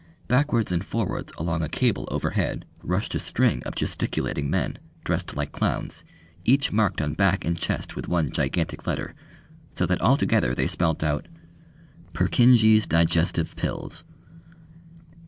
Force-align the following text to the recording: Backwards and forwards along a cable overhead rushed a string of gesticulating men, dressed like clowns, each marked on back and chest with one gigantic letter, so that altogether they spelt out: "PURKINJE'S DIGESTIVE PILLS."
Backwards 0.27 0.71
and 0.71 0.83
forwards 0.83 1.31
along 1.37 1.61
a 1.61 1.69
cable 1.69 2.07
overhead 2.09 2.65
rushed 2.81 3.13
a 3.13 3.19
string 3.19 3.61
of 3.67 3.75
gesticulating 3.75 4.49
men, 4.49 4.79
dressed 5.03 5.35
like 5.35 5.51
clowns, 5.51 6.03
each 6.43 6.71
marked 6.71 6.99
on 7.03 7.13
back 7.13 7.45
and 7.45 7.55
chest 7.55 7.95
with 7.95 8.07
one 8.07 8.31
gigantic 8.31 8.87
letter, 8.87 9.13
so 9.69 9.85
that 9.85 10.01
altogether 10.01 10.55
they 10.55 10.65
spelt 10.65 11.03
out: 11.03 11.27
"PURKINJE'S 12.13 12.87
DIGESTIVE 12.87 13.55
PILLS." 13.55 14.03